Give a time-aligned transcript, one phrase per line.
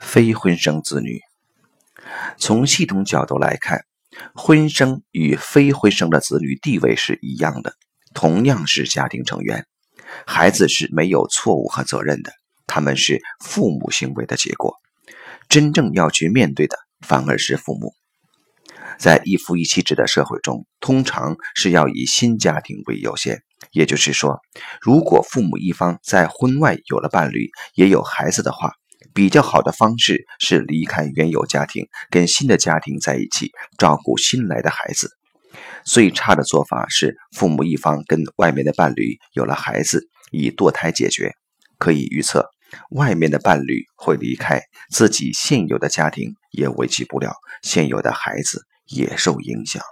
[0.00, 1.20] 非婚生子女。
[2.36, 3.84] 从系统角度来看，
[4.34, 7.74] 婚生与非婚生的子女地位是一样的，
[8.14, 9.66] 同样是家庭成员。
[10.26, 12.32] 孩子是没有错误和责任的，
[12.66, 14.76] 他们是父母行为的结果。
[15.48, 17.94] 真正要去面对的，反而是父母。
[18.98, 23.42] 在一夫一妻制的社会中，通常是要以新家庭为优先。
[23.72, 24.40] 也就是说，
[24.80, 28.72] 如果父母一方在婚外有了伴侣，也有孩子的话，
[29.18, 35.10] 比较好的方式是离开原有家庭，跟新的家庭在一起，照顾新来的孩子。
[35.84, 41.32] 最差的做法是，父母一方跟外面的伴侣有了孩子，以堕胎解决。
[41.78, 42.48] 可以预测，
[42.90, 49.82] 外面的伴侣会离开，自己现有的家庭也维系不了，现有的孩子也受影响。